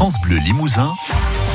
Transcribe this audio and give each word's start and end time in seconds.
France 0.00 0.18
Bleu 0.22 0.38
Limousin, 0.38 0.94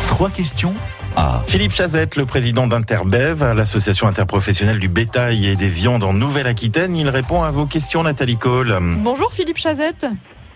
trois 0.07 0.29
questions 0.29 0.75
à 1.15 1.41
Philippe 1.47 1.71
Chazette, 1.71 2.15
le 2.15 2.27
président 2.27 2.67
d'Interbev, 2.67 3.43
l'association 3.55 4.05
interprofessionnelle 4.05 4.77
du 4.77 4.87
bétail 4.87 5.47
et 5.47 5.55
des 5.55 5.67
viandes 5.67 6.03
en 6.03 6.13
Nouvelle-Aquitaine. 6.13 6.95
Il 6.95 7.09
répond 7.09 7.41
à 7.41 7.49
vos 7.49 7.65
questions, 7.65 8.03
Nathalie 8.03 8.37
Cole. 8.37 8.77
Bonjour 8.99 9.33
Philippe 9.33 9.57
Chazette. 9.57 10.05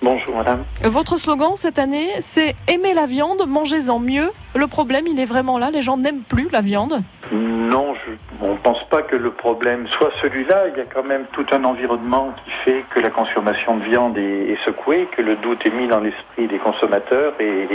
Bonjour 0.01 0.37
madame. 0.37 0.63
Votre 0.83 1.17
slogan 1.17 1.55
cette 1.55 1.77
année, 1.77 2.07
c'est 2.21 2.55
Aimer 2.69 2.93
la 2.93 3.05
viande, 3.05 3.45
mangez-en 3.45 3.99
mieux. 3.99 4.29
Le 4.55 4.67
problème, 4.67 5.05
il 5.07 5.19
est 5.19 5.25
vraiment 5.25 5.57
là, 5.57 5.71
les 5.71 5.81
gens 5.81 5.97
n'aiment 5.97 6.21
plus 6.21 6.47
la 6.53 6.61
viande 6.61 7.01
Non, 7.33 7.93
je, 7.95 8.11
on 8.41 8.53
ne 8.53 8.57
pense 8.59 8.81
pas 8.89 9.01
que 9.01 9.17
le 9.17 9.31
problème 9.31 9.87
soit 9.89 10.11
celui-là. 10.21 10.69
Il 10.73 10.77
y 10.77 10.81
a 10.81 10.85
quand 10.85 11.07
même 11.07 11.25
tout 11.33 11.45
un 11.51 11.65
environnement 11.65 12.33
qui 12.45 12.51
fait 12.63 12.85
que 12.95 13.01
la 13.01 13.09
consommation 13.09 13.75
de 13.77 13.83
viande 13.83 14.17
est, 14.17 14.51
est 14.51 14.65
secouée, 14.65 15.09
que 15.17 15.21
le 15.21 15.35
doute 15.35 15.65
est 15.65 15.71
mis 15.71 15.89
dans 15.89 15.99
l'esprit 15.99 16.47
des 16.47 16.59
consommateurs 16.59 17.33
et, 17.41 17.67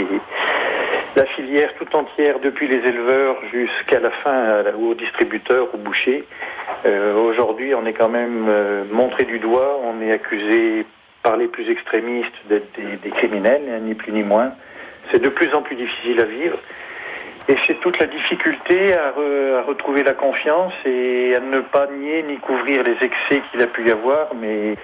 la 1.15 1.25
filière 1.27 1.69
tout 1.79 1.95
entière, 1.95 2.39
depuis 2.41 2.67
les 2.67 2.79
éleveurs 2.89 3.37
jusqu'à 3.49 4.01
la 4.01 4.11
fin 4.11 4.63
aux 4.77 4.95
distributeurs, 4.95 5.73
aux 5.73 5.77
bouchers. 5.77 6.25
Euh, 6.85 7.15
Aujourd'hui, 7.15 7.73
on 7.73 7.85
est 7.85 7.93
quand 7.93 8.09
même 8.09 8.47
euh, 8.49 8.83
montré 8.91 9.23
du 9.23 9.39
doigt, 9.39 9.79
on 9.81 10.01
est 10.01 10.11
accusé 10.11 10.85
par 11.25 11.37
les 11.37 11.47
plus 11.47 11.67
extrémistes 11.71 12.39
d'être 12.47 12.71
des, 12.77 13.09
criminels, 13.09 13.81
ni 13.81 13.95
plus 13.95 14.11
ni 14.11 14.21
moins. 14.21 14.51
C'est 15.11 15.21
de 15.21 15.29
plus 15.29 15.51
en 15.55 15.63
plus 15.63 15.75
difficile 15.75 16.21
à 16.21 16.25
vivre. 16.25 16.59
Et 17.49 17.55
c'est 17.63 17.79
toute 17.79 17.99
la 17.99 18.05
difficulté 18.05 18.93
à, 18.95 19.09
re, 19.09 19.59
à, 19.59 19.61
retrouver 19.63 20.03
la 20.03 20.13
confiance 20.13 20.73
et 20.85 21.35
à 21.35 21.39
ne 21.39 21.59
pas 21.59 21.87
nier 21.87 22.23
ni 22.23 22.37
couvrir 22.37 22.83
les 22.83 22.97
excès 23.01 23.41
qu'il 23.49 23.61
a 23.61 23.67
pu 23.67 23.87
y 23.87 23.91
avoir, 23.91 24.35
mais 24.35 24.75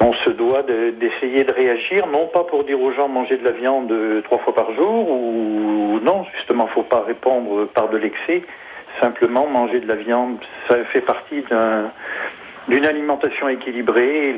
on 0.00 0.12
se 0.24 0.30
doit 0.30 0.62
d'essayer 0.62 1.44
de, 1.44 1.52
réagir, 1.52 2.06
non 2.06 2.28
pas 2.28 2.44
pour 2.44 2.64
dire 2.64 2.80
aux 2.80 2.92
gens 2.92 3.08
manger 3.08 3.36
de 3.36 3.44
la 3.44 3.52
viande 3.52 3.92
trois 4.24 4.38
fois 4.38 4.54
par 4.54 4.72
jour, 4.74 5.10
ou 5.10 6.00
non, 6.02 6.24
justement, 6.36 6.66
faut 6.68 6.82
pas 6.82 7.04
répondre 7.06 7.66
par 7.74 7.88
de 7.90 7.98
l'excès. 7.98 8.42
Simplement, 9.02 9.46
manger 9.46 9.80
de 9.80 9.88
la 9.88 9.96
viande, 9.96 10.38
ça 10.68 10.76
fait 10.92 11.00
partie 11.02 11.42
d'un 11.50 11.90
d'une 12.68 12.86
alimentation 12.86 13.48
équilibrée. 13.48 14.34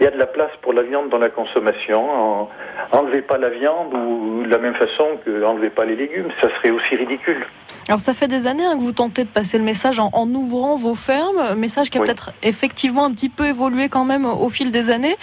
Il 0.00 0.04
y 0.04 0.06
a 0.06 0.10
de 0.10 0.18
la 0.18 0.26
place 0.26 0.50
pour 0.62 0.72
la 0.72 0.82
viande 0.82 1.08
dans 1.10 1.18
la 1.18 1.28
consommation. 1.28 2.48
Enlevez 2.92 3.22
pas 3.22 3.38
la 3.38 3.50
viande 3.50 3.94
ou 3.94 4.42
de 4.44 4.50
la 4.50 4.58
même 4.58 4.74
façon 4.74 5.18
que 5.24 5.44
enlevez 5.44 5.70
pas 5.70 5.84
les 5.84 5.96
légumes, 5.96 6.28
ça 6.40 6.48
serait 6.56 6.70
aussi 6.70 6.96
ridicule. 6.96 7.44
Alors 7.88 8.00
ça 8.00 8.14
fait 8.14 8.28
des 8.28 8.46
années 8.46 8.64
hein, 8.64 8.76
que 8.76 8.82
vous 8.82 8.92
tentez 8.92 9.24
de 9.24 9.28
passer 9.28 9.58
le 9.58 9.64
message 9.64 9.98
en, 9.98 10.10
en 10.12 10.28
ouvrant 10.28 10.76
vos 10.76 10.94
fermes, 10.94 11.54
message 11.56 11.90
qui 11.90 11.98
a 11.98 12.00
oui. 12.00 12.06
peut-être 12.06 12.32
effectivement 12.42 13.04
un 13.04 13.10
petit 13.10 13.28
peu 13.28 13.46
évolué 13.46 13.88
quand 13.88 14.04
même 14.04 14.24
au 14.24 14.48
fil 14.48 14.70
des 14.70 14.90
années. 14.90 15.16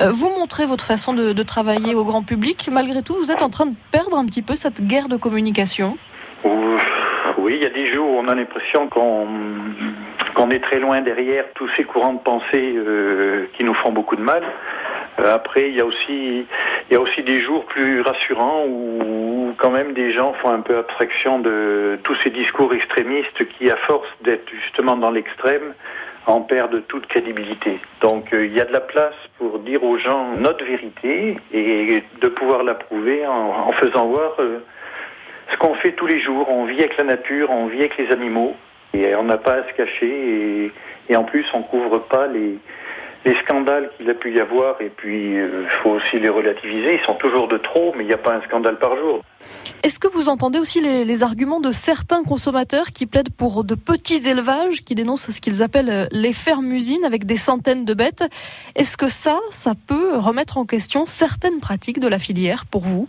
Euh, 0.00 0.10
vous 0.12 0.30
montrez 0.38 0.66
votre 0.66 0.84
façon 0.84 1.12
de, 1.14 1.32
de 1.32 1.42
travailler 1.42 1.94
au 1.94 2.04
grand 2.04 2.22
public. 2.22 2.68
Malgré 2.72 3.02
tout, 3.02 3.14
vous 3.14 3.30
êtes 3.30 3.42
en 3.42 3.50
train 3.50 3.66
de 3.66 3.74
perdre 3.92 4.16
un 4.16 4.24
petit 4.24 4.42
peu 4.42 4.54
cette 4.54 4.86
guerre 4.86 5.08
de 5.08 5.16
communication. 5.16 5.98
Oui, 7.38 7.56
il 7.56 7.62
y 7.62 7.66
a 7.66 7.70
des 7.70 7.92
jours 7.92 8.08
où 8.08 8.18
on 8.18 8.28
a 8.28 8.34
l'impression 8.34 8.88
qu'on 8.88 9.26
qu'on 10.36 10.50
est 10.50 10.62
très 10.62 10.78
loin 10.78 11.00
derrière 11.00 11.46
tous 11.54 11.68
ces 11.74 11.84
courants 11.84 12.12
de 12.12 12.20
pensée 12.20 12.74
euh, 12.76 13.46
qui 13.56 13.64
nous 13.64 13.74
font 13.74 13.90
beaucoup 13.90 14.16
de 14.16 14.22
mal. 14.22 14.42
Euh, 15.18 15.34
après, 15.34 15.70
il 15.70 15.74
y 15.74 15.80
a 15.80 15.86
aussi 15.86 16.46
il 16.88 16.92
y 16.92 16.96
a 16.96 17.00
aussi 17.00 17.22
des 17.22 17.40
jours 17.40 17.64
plus 17.64 18.02
rassurants 18.02 18.64
où, 18.68 19.54
quand 19.56 19.70
même 19.70 19.94
des 19.94 20.12
gens 20.12 20.34
font 20.34 20.50
un 20.50 20.60
peu 20.60 20.76
abstraction 20.76 21.40
de 21.40 21.98
tous 22.04 22.14
ces 22.22 22.30
discours 22.30 22.72
extrémistes 22.74 23.48
qui, 23.56 23.70
à 23.70 23.76
force 23.76 24.06
d'être 24.22 24.48
justement 24.62 24.96
dans 24.96 25.10
l'extrême, 25.10 25.72
en 26.26 26.42
perdent 26.42 26.86
toute 26.86 27.06
crédibilité. 27.06 27.80
Donc 28.02 28.32
euh, 28.34 28.44
il 28.44 28.54
y 28.54 28.60
a 28.60 28.66
de 28.66 28.72
la 28.72 28.80
place 28.80 29.14
pour 29.38 29.58
dire 29.60 29.82
aux 29.82 29.96
gens 29.96 30.36
notre 30.36 30.64
vérité 30.64 31.38
et 31.52 32.04
de 32.20 32.28
pouvoir 32.28 32.62
la 32.62 32.74
prouver 32.74 33.26
en, 33.26 33.72
faisant 33.72 34.06
voir 34.08 34.36
ce 35.50 35.56
qu'on 35.56 35.74
fait 35.76 35.92
tous 35.92 36.06
les 36.06 36.20
jours. 36.20 36.46
On 36.50 36.66
vit 36.66 36.80
avec 36.80 36.98
la 36.98 37.04
nature, 37.04 37.50
on 37.50 37.66
vit 37.68 37.78
avec 37.78 37.96
les 37.96 38.12
animaux. 38.12 38.54
Et 38.94 39.14
on 39.14 39.24
n'a 39.24 39.38
pas 39.38 39.54
à 39.54 39.68
se 39.68 39.74
cacher 39.74 40.72
et, 41.08 41.16
en 41.16 41.24
plus 41.24 41.44
on 41.54 41.62
couvre 41.62 41.98
pas 41.98 42.26
les, 42.26 42.58
les 43.24 43.34
scandales 43.42 43.90
qu'il 43.96 44.08
a 44.08 44.14
pu 44.14 44.34
y 44.34 44.40
avoir 44.40 44.80
et 44.80 44.90
puis 44.90 45.32
il 45.32 45.38
euh, 45.38 45.68
faut 45.82 45.90
aussi 45.90 46.18
les 46.18 46.28
relativiser. 46.28 46.94
Ils 46.94 47.04
sont 47.04 47.14
toujours 47.14 47.48
de 47.48 47.58
trop, 47.58 47.92
mais 47.96 48.04
il 48.04 48.06
n'y 48.06 48.14
a 48.14 48.18
pas 48.18 48.34
un 48.34 48.42
scandale 48.42 48.78
par 48.78 48.96
jour. 48.96 49.22
Est-ce 49.82 49.98
que 49.98 50.08
vous 50.08 50.28
entendez 50.28 50.58
aussi 50.58 50.80
les, 50.80 51.04
les, 51.04 51.22
arguments 51.22 51.60
de 51.60 51.72
certains 51.72 52.24
consommateurs 52.24 52.86
qui 52.86 53.06
plaident 53.06 53.34
pour 53.36 53.64
de 53.64 53.74
petits 53.74 54.28
élevages, 54.28 54.82
qui 54.82 54.94
dénoncent 54.94 55.30
ce 55.30 55.40
qu'ils 55.40 55.62
appellent 55.62 55.90
euh, 55.90 56.06
les 56.12 56.32
fermes-usines 56.32 57.04
avec 57.04 57.26
des 57.26 57.36
centaines 57.36 57.84
de 57.84 57.94
bêtes? 57.94 58.24
Est-ce 58.74 58.96
que 58.96 59.08
ça, 59.08 59.38
ça 59.50 59.72
peut 59.86 60.16
remettre 60.16 60.58
en 60.58 60.64
question 60.64 61.06
certaines 61.06 61.60
pratiques 61.60 62.00
de 62.00 62.08
la 62.08 62.18
filière 62.18 62.64
pour 62.66 62.82
vous? 62.82 63.08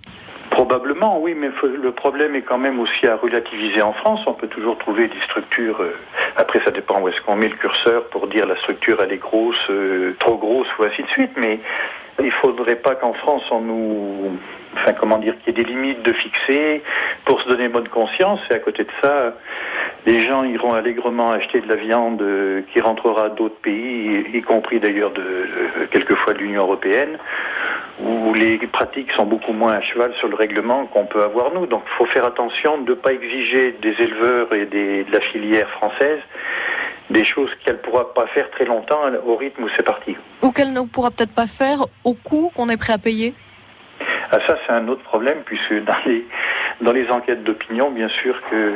Probablement, 0.67 1.17
oui, 1.21 1.33
mais 1.33 1.49
le 1.63 1.91
problème 1.93 2.35
est 2.35 2.41
quand 2.41 2.57
même 2.57 2.77
aussi 2.81 3.07
à 3.07 3.15
relativiser 3.15 3.81
en 3.81 3.93
France. 3.93 4.19
On 4.27 4.33
peut 4.33 4.49
toujours 4.49 4.77
trouver 4.77 5.07
des 5.07 5.21
structures. 5.21 5.79
Euh, 5.79 5.95
après, 6.35 6.59
ça 6.65 6.71
dépend 6.71 6.99
où 6.99 7.07
est-ce 7.07 7.21
qu'on 7.21 7.37
met 7.37 7.47
le 7.47 7.55
curseur 7.55 8.03
pour 8.09 8.27
dire 8.27 8.45
la 8.45 8.57
structure 8.57 8.97
elle 9.01 9.13
est 9.13 9.17
grosse, 9.17 9.55
euh, 9.69 10.13
trop 10.19 10.35
grosse 10.35 10.67
ou 10.77 10.83
ainsi 10.83 11.03
de 11.03 11.07
suite. 11.07 11.31
Mais 11.37 11.61
il 12.21 12.33
faudrait 12.33 12.75
pas 12.75 12.95
qu'en 12.95 13.13
France 13.13 13.43
on 13.49 13.61
nous, 13.61 14.37
enfin 14.75 14.91
comment 14.91 15.19
dire, 15.19 15.35
qu'il 15.39 15.57
y 15.57 15.61
ait 15.61 15.63
des 15.63 15.69
limites 15.69 16.03
de 16.03 16.11
fixer 16.11 16.83
pour 17.23 17.41
se 17.41 17.47
donner 17.47 17.69
bonne 17.69 17.87
conscience. 17.87 18.41
Et 18.51 18.55
à 18.55 18.59
côté 18.59 18.83
de 18.83 18.91
ça, 19.01 19.35
les 20.05 20.19
gens 20.19 20.43
iront 20.43 20.73
allègrement 20.73 21.31
acheter 21.31 21.61
de 21.61 21.69
la 21.69 21.75
viande 21.75 22.21
euh, 22.21 22.61
qui 22.73 22.81
rentrera 22.81 23.29
d'autres 23.29 23.61
pays, 23.61 24.25
y 24.33 24.41
compris 24.41 24.81
d'ailleurs 24.81 25.11
de, 25.11 25.45
quelquefois 25.91 26.33
de 26.33 26.39
l'Union 26.39 26.63
européenne 26.63 27.17
où 27.99 28.33
les 28.33 28.57
pratiques 28.67 29.11
sont 29.13 29.25
beaucoup 29.25 29.53
moins 29.53 29.73
à 29.73 29.81
cheval 29.81 30.13
sur 30.19 30.27
le 30.27 30.35
règlement 30.35 30.85
qu'on 30.87 31.05
peut 31.05 31.23
avoir 31.23 31.53
nous. 31.53 31.65
Donc 31.65 31.83
il 31.85 31.97
faut 31.97 32.05
faire 32.05 32.25
attention 32.25 32.79
de 32.79 32.91
ne 32.91 32.95
pas 32.95 33.13
exiger 33.13 33.73
des 33.81 33.95
éleveurs 33.99 34.53
et 34.53 34.65
des, 34.65 35.03
de 35.03 35.11
la 35.11 35.21
filière 35.21 35.69
française 35.71 36.19
des 37.09 37.23
choses 37.23 37.49
qu'elle 37.63 37.75
ne 37.75 37.81
pourra 37.81 38.13
pas 38.13 38.27
faire 38.27 38.49
très 38.51 38.65
longtemps 38.65 38.99
au 39.25 39.35
rythme 39.35 39.63
où 39.63 39.69
c'est 39.75 39.85
parti. 39.85 40.15
Ou 40.41 40.51
qu'elle 40.51 40.73
ne 40.73 40.81
pourra 40.81 41.09
peut-être 41.09 41.33
pas 41.33 41.47
faire 41.47 41.79
au 42.03 42.13
coût 42.13 42.51
qu'on 42.55 42.69
est 42.69 42.77
prêt 42.77 42.93
à 42.93 42.97
payer? 42.97 43.33
Ah, 44.31 44.39
Ça, 44.45 44.57
c'est 44.65 44.73
un 44.73 44.87
autre 44.89 45.03
problème, 45.03 45.37
puisque 45.45 45.85
dans 45.85 45.95
les, 46.05 46.25
dans 46.81 46.91
les 46.91 47.09
enquêtes 47.09 47.43
d'opinion, 47.43 47.91
bien 47.91 48.09
sûr 48.09 48.39
que 48.49 48.73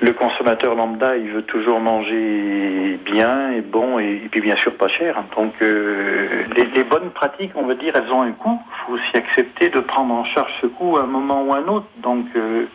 le 0.00 0.12
consommateur 0.12 0.74
lambda, 0.74 1.16
il 1.16 1.30
veut 1.30 1.42
toujours 1.42 1.80
manger 1.80 2.98
bien 3.04 3.52
et 3.52 3.60
bon 3.60 3.98
et, 3.98 4.28
puis 4.30 4.40
bien 4.40 4.56
sûr 4.56 4.74
pas 4.76 4.88
cher. 4.88 5.22
Donc 5.36 5.54
euh, 5.62 6.44
les, 6.56 6.64
les, 6.64 6.84
bonnes 6.84 7.10
pratiques, 7.10 7.52
on 7.54 7.66
va 7.66 7.74
dire, 7.74 7.94
elles 7.94 8.12
ont 8.12 8.22
un 8.22 8.32
coût. 8.32 8.58
Il 8.60 8.86
faut 8.86 8.92
aussi 8.94 9.16
accepter 9.16 9.68
de 9.68 9.80
prendre 9.80 10.12
en 10.12 10.24
charge 10.24 10.52
ce 10.60 10.66
coût 10.66 10.96
à 10.96 11.02
un 11.02 11.06
moment 11.06 11.44
ou 11.44 11.52
à 11.52 11.58
un 11.58 11.68
autre. 11.68 11.86
Donc 11.98 12.26
euh, 12.36 12.66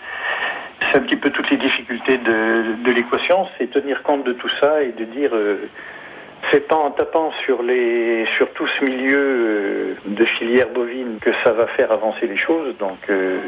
c'est 0.90 0.98
un 0.98 1.02
petit 1.02 1.18
peu 1.18 1.30
toutes 1.30 1.50
les 1.50 1.58
difficultés 1.58 2.18
de, 2.18 2.84
de 2.84 2.92
l'équation, 2.92 3.48
c'est 3.58 3.70
tenir 3.70 4.02
compte 4.04 4.24
de 4.24 4.34
tout 4.34 4.50
ça 4.60 4.82
et 4.82 4.92
de 4.92 5.06
dire 5.06 5.32
euh, 5.34 5.70
c'est 6.52 6.72
en 6.74 6.92
tapant 6.92 7.32
sur 7.46 7.64
les 7.64 8.26
sur 8.36 8.52
tout 8.52 8.68
ce 8.68 8.84
milieu 8.84 9.18
euh, 9.18 9.96
de 10.06 10.26
filière 10.26 10.70
bovine 10.70 11.18
que 11.22 11.32
ça 11.44 11.52
va 11.54 11.68
faire 11.68 11.92
avancer 11.92 12.28
les 12.28 12.38
choses. 12.38 12.76
Donc 12.78 12.98
euh, 13.10 13.40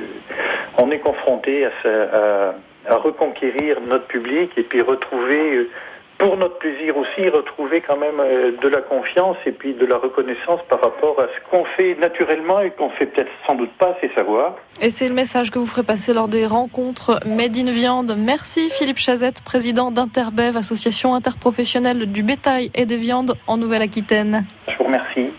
on 0.77 0.89
est 0.91 0.99
confronté 0.99 1.65
à, 1.65 1.71
à, 1.85 2.55
à, 2.89 2.95
reconquérir 2.95 3.81
notre 3.81 4.05
public 4.05 4.51
et 4.57 4.63
puis 4.63 4.81
retrouver 4.81 5.55
euh, 5.55 5.69
pour 6.17 6.37
notre 6.37 6.57
plaisir 6.57 6.95
aussi, 6.97 7.27
retrouver 7.29 7.81
quand 7.81 7.97
même 7.97 8.17
de 8.61 8.67
la 8.67 8.81
confiance 8.81 9.37
et 9.45 9.51
puis 9.51 9.73
de 9.73 9.85
la 9.85 9.97
reconnaissance 9.97 10.61
par 10.69 10.81
rapport 10.81 11.19
à 11.19 11.23
ce 11.23 11.49
qu'on 11.49 11.65
fait 11.77 11.95
naturellement 11.95 12.61
et 12.61 12.71
qu'on 12.71 12.89
fait 12.91 13.07
peut-être 13.07 13.31
sans 13.47 13.55
doute 13.55 13.71
pas 13.77 13.95
assez 13.97 14.11
savoir. 14.15 14.55
Et 14.81 14.89
c'est 14.89 15.07
le 15.07 15.13
message 15.13 15.51
que 15.51 15.59
vous 15.59 15.65
ferez 15.65 15.83
passer 15.83 16.13
lors 16.13 16.27
des 16.27 16.45
rencontres 16.45 17.19
Made 17.25 17.57
in 17.57 17.71
Viande. 17.71 18.15
Merci 18.17 18.69
Philippe 18.69 18.97
Chazette, 18.97 19.43
président 19.43 19.91
d'Interbev, 19.91 20.57
association 20.57 21.13
interprofessionnelle 21.15 22.11
du 22.11 22.23
bétail 22.23 22.71
et 22.75 22.85
des 22.85 22.97
viandes 22.97 23.35
en 23.47 23.57
Nouvelle-Aquitaine. 23.57 24.45
Je 24.67 24.77
vous 24.77 24.85
remercie. 24.85 25.31